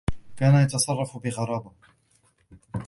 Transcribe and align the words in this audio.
كان 0.37 0.55
يتصرّف 0.63 1.17
بغرابة. 1.17 1.71